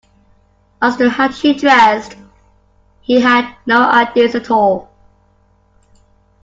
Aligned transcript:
As 0.81 0.97
to 0.97 1.11
how 1.11 1.29
she 1.29 1.53
dressed, 1.53 2.17
he 3.01 3.21
had 3.21 3.53
no 3.67 3.83
ideas 3.87 4.33
at 4.33 4.49
all. 4.49 4.89